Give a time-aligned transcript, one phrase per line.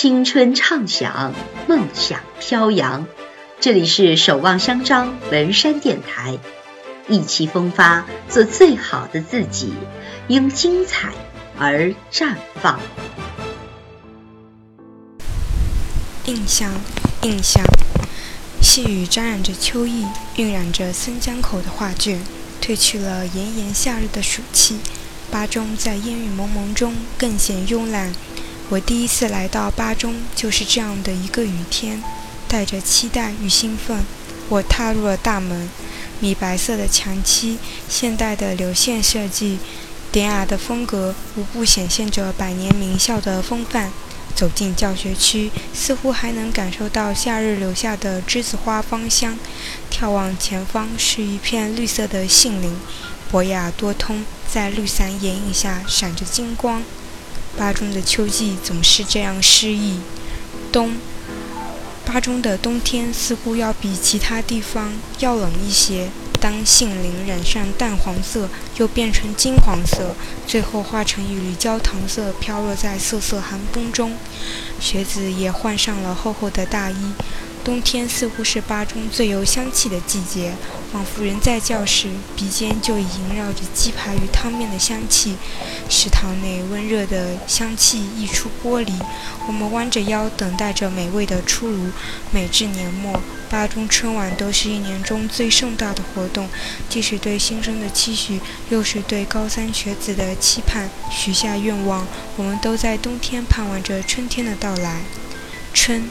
[0.00, 1.34] 青春畅想，
[1.66, 3.08] 梦想飘扬。
[3.58, 6.38] 这里是守望相张文山电台，
[7.08, 9.72] 意气风发，做最好的自己，
[10.28, 11.10] 因精彩
[11.58, 12.78] 而绽放。
[16.26, 16.70] 印象，
[17.22, 17.64] 印象，
[18.62, 20.06] 细雨沾染着秋意，
[20.36, 22.20] 晕染着森江口的画卷，
[22.62, 24.78] 褪去了炎炎夏日的暑气。
[25.28, 28.12] 巴中在烟雨蒙蒙中更显慵懒。
[28.70, 32.02] 我第一次来到巴中，就是这样的一个雨天，
[32.46, 34.04] 带着期待与兴奋，
[34.50, 35.70] 我踏入了大门。
[36.20, 39.58] 米白色的墙漆，现代的流线设计，
[40.12, 43.90] 典雅的风格，无不显现着百年名校的风范。
[44.34, 49.38] 走进教学区，似乎还能感受到夏日留下的栀子花芳香。
[49.90, 52.76] 眺望前方，是一片绿色的杏林。
[53.30, 56.82] 博雅多通，在绿伞掩映下闪着金光。
[57.58, 59.98] 巴中的秋季总是这样诗意。
[60.70, 60.96] 冬，
[62.06, 66.08] 巴中的冬天似乎要比其他地方要冷一些。
[66.40, 70.14] 当杏林染上淡黄色，又变成金黄色，
[70.46, 74.16] 最后化成一缕焦糖色，飘落在瑟瑟寒风中。
[74.78, 77.12] 学子也换上了厚厚的大衣。
[77.68, 80.54] 冬天似乎是巴中最有香气的季节，
[80.90, 85.36] 仿佛人在教室，鼻尖就已萦绕着鸡排与汤面的香气。
[85.90, 88.94] 食堂内温热的香气溢出玻璃，
[89.46, 91.90] 我们弯着腰等待着美味的出炉。
[92.30, 96.48] 每至年末，巴中春晚都是一年中最盛大的活动，
[96.88, 100.88] 既是对新生的期许，又是对高三学子的期盼。
[101.10, 102.06] 许下愿望，
[102.38, 105.02] 我们都在冬天盼望着春天的到来。
[105.74, 106.08] 春。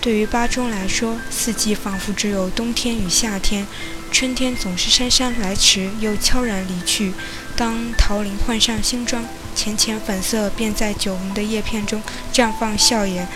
[0.00, 3.66] 对于巴中来说，四季仿佛只有冬天与夏天，
[4.12, 7.12] 春天总是姗姗来迟又悄然离去。
[7.56, 9.24] 当桃林换上新装，
[9.56, 12.00] 浅浅粉色便在酒红的叶片中
[12.32, 13.26] 绽放笑颜。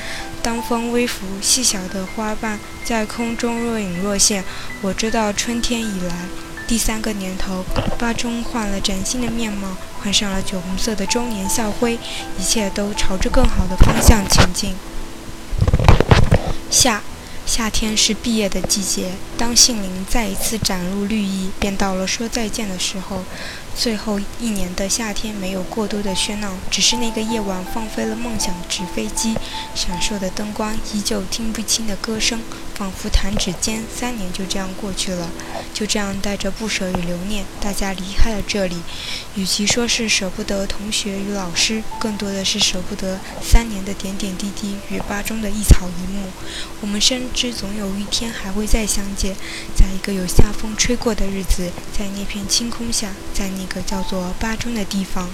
[0.41, 4.45] 当风微拂，细小的花瓣在空中若隐若现，
[4.83, 6.15] 我知道春天已来。
[6.69, 7.65] 第三个年头，
[7.99, 11.99] 巴中换了崭新的面貌，换上了酒红色的周年校徽，
[12.39, 14.75] 一切都朝着更好的方向前进。
[16.73, 17.03] 夏，
[17.45, 19.13] 夏天是毕业的季节。
[19.37, 23.23] 当杏林再一次展露绿意，便到了说再见的时候。
[23.75, 29.35] 最后一年的夏天没有过多的喧闹，只是那个夜晚放飞了梦想纸飞机，
[29.75, 32.41] 闪烁的灯光，依旧听不清的歌声，
[32.75, 35.31] 仿佛弹指间三年就这样过去了。
[35.73, 38.77] 就这样带着不舍与留念，大家离开了这里。
[39.35, 46.27] 与其说是舍不得同学与老师，更多的是舍不得三年的点点滴滴与巴中的一草一木。
[46.83, 49.35] 我们深知总有一天还会再相见，
[49.75, 53.62] 在一个有夏风吹过的日子，在那片青空下，在那。
[53.63, 55.29] 一个叫做巴中的地方。